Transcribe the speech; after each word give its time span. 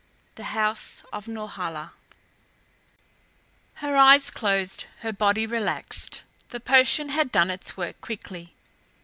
THE 0.33 0.45
HOUSE 0.57 1.03
OF 1.13 1.27
NORHALA 1.27 1.93
Her 3.75 3.95
eyes 3.95 4.31
closed, 4.31 4.85
her 5.01 5.13
body 5.13 5.45
relaxed; 5.45 6.23
the 6.49 6.59
potion 6.59 7.09
had 7.09 7.31
done 7.31 7.51
its 7.51 7.77
work 7.77 8.01
quickly. 8.01 8.51